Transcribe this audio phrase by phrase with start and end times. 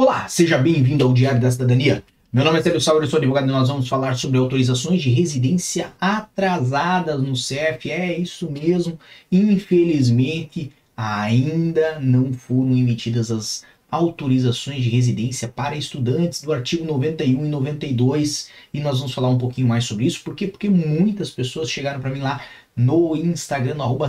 [0.00, 2.04] Olá, seja bem-vindo ao Diário da Cidadania.
[2.32, 5.10] Meu nome é Célio Sauer, eu sou advogado e nós vamos falar sobre autorizações de
[5.10, 7.90] residência atrasadas no CEF.
[7.90, 8.96] É isso mesmo,
[9.32, 17.48] infelizmente ainda não foram emitidas as autorizações de residência para estudantes do artigo 91 e
[17.48, 20.22] 92 e nós vamos falar um pouquinho mais sobre isso.
[20.22, 20.46] Por quê?
[20.46, 22.40] Porque muitas pessoas chegaram para mim lá
[22.76, 24.06] no Instagram, no arroba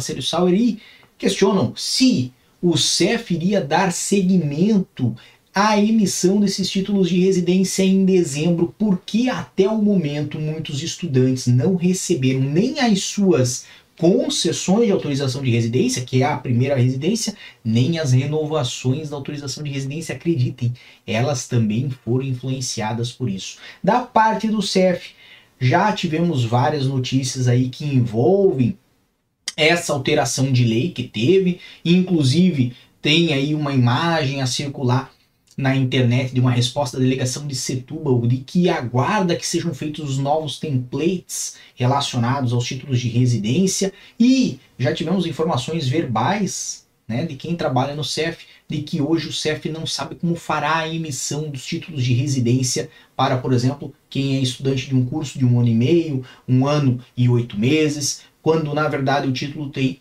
[0.53, 0.77] e
[1.17, 2.31] questionam se
[2.61, 5.16] o CEF iria dar seguimento
[5.53, 11.75] a emissão desses títulos de residência em dezembro, porque até o momento muitos estudantes não
[11.75, 13.66] receberam nem as suas
[13.98, 19.62] concessões de autorização de residência, que é a primeira residência, nem as renovações da autorização
[19.62, 20.73] de residência, acreditem,
[21.05, 23.58] elas também foram influenciadas por isso.
[23.84, 25.11] Da parte do CEF,
[25.59, 28.77] já tivemos várias notícias aí que envolvem
[29.58, 35.11] essa alteração de lei que teve, inclusive tem aí uma imagem a circular
[35.59, 40.09] na internet de uma resposta da delegação de Setúbal de que aguarda que sejam feitos
[40.09, 43.92] os novos templates relacionados aos títulos de residência.
[44.17, 49.33] E já tivemos informações verbais né, de quem trabalha no CEF de que hoje o
[49.33, 54.38] CEF não sabe como fará a emissão dos títulos de residência para, por exemplo, quem
[54.38, 58.22] é estudante de um curso de um ano e meio, um ano e oito meses,
[58.42, 60.00] quando na verdade o título tem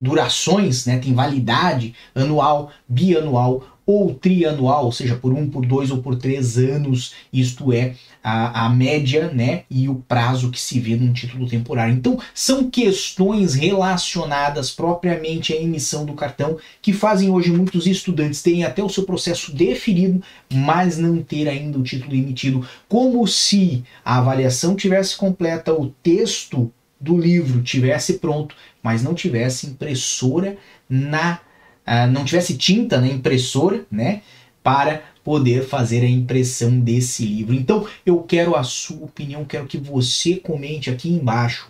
[0.00, 6.02] durações, né, tem validade anual, bianual ou trianual, ou seja, por um, por dois ou
[6.02, 10.94] por três anos, isto é a, a média né, e o prazo que se vê
[10.94, 11.94] num título temporário.
[11.94, 18.62] Então, são questões relacionadas propriamente à emissão do cartão que fazem hoje muitos estudantes terem
[18.62, 20.22] até o seu processo definido,
[20.52, 26.70] mas não ter ainda o título emitido, como se a avaliação tivesse completa, o texto
[27.00, 30.58] do livro tivesse pronto, mas não tivesse impressora
[30.90, 31.40] na
[31.88, 34.22] uh, não tivesse tinta na impressora, né,
[34.62, 37.54] para poder fazer a impressão desse livro.
[37.54, 41.68] Então, eu quero a sua opinião, quero que você comente aqui embaixo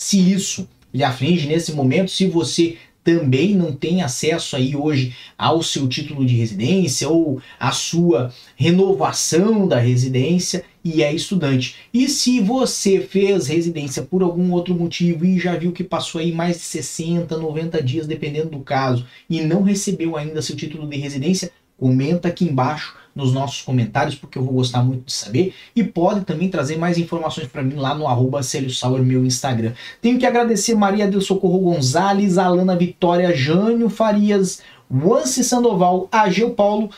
[0.00, 5.62] se isso lhe aflige nesse momento, se você também não tem acesso aí hoje ao
[5.62, 11.76] seu título de residência ou à sua renovação da residência e é estudante.
[11.92, 16.32] E se você fez residência por algum outro motivo e já viu que passou aí
[16.32, 20.96] mais de 60, 90 dias, dependendo do caso, e não recebeu ainda seu título de
[20.96, 25.54] residência, comenta aqui embaixo nos nossos comentários, porque eu vou gostar muito de saber.
[25.74, 29.72] E pode também trazer mais informações para mim lá no arroba Sauer, meu Instagram.
[30.00, 36.90] Tenho que agradecer Maria del Socorro Gonzalez, Alana Vitória, Jânio Farias, Wance Sandoval, Ageu Paulo,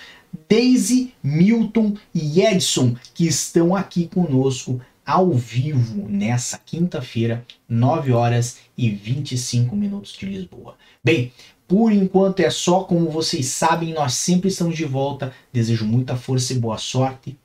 [0.48, 4.80] Daisy, Milton e Edson, que estão aqui conosco
[5.12, 10.74] ao vivo nessa quinta-feira, 9 horas e 25 minutos de Lisboa.
[11.04, 11.30] Bem,
[11.68, 15.30] por enquanto é só, como vocês sabem, nós sempre estamos de volta.
[15.52, 17.38] Desejo muita força e boa sorte.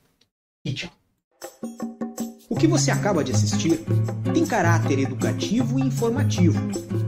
[0.64, 0.90] E tchau.
[2.48, 3.84] O que você acaba de assistir
[4.32, 6.58] tem caráter educativo e informativo.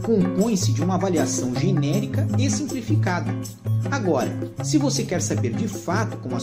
[0.02, 3.32] Compõe-se de uma avaliação genérica e simplificada.
[3.90, 4.30] Agora,
[4.62, 6.38] se você quer saber de fato como as